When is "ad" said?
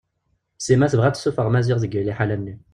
1.09-1.15